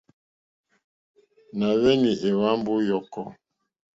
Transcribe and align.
Nà 1.57 1.67
hwànè 1.79 2.11
èhwambo 2.29 2.73
yɔ̀kɔ. 2.87 3.23